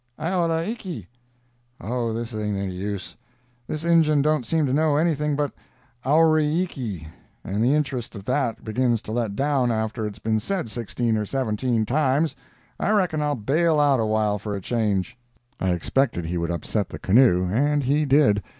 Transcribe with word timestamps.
"Aole 0.17 0.63
iki." 0.63 1.07
"Oh, 1.79 2.11
this 2.11 2.33
ain't 2.33 2.57
any 2.57 2.71
use. 2.73 3.15
This 3.67 3.83
Injun 3.83 4.23
don't 4.23 4.47
seem 4.47 4.65
to 4.65 4.73
know 4.73 4.97
anything 4.97 5.35
but 5.35 5.51
'Owry 6.03 6.47
ikky,' 6.63 7.05
and 7.43 7.61
the 7.63 7.75
interest 7.75 8.15
of 8.15 8.25
that 8.25 8.63
begins 8.63 9.03
to 9.03 9.11
let 9.11 9.35
down 9.35 9.71
after 9.71 10.07
it's 10.07 10.17
been 10.17 10.39
said 10.39 10.69
sixteen 10.71 11.17
or 11.17 11.25
seventeen 11.27 11.85
times. 11.85 12.35
I 12.79 12.89
reckon 12.89 13.21
I'll 13.21 13.35
bail 13.35 13.79
out 13.79 13.99
a 13.99 14.05
while 14.07 14.39
for 14.39 14.55
a 14.55 14.59
change." 14.59 15.19
I 15.59 15.69
expected 15.69 16.25
he 16.25 16.37
would 16.39 16.49
upset 16.49 16.89
the 16.89 16.97
canoe, 16.97 17.47
and 17.51 17.83
he 17.83 18.03
did. 18.05 18.41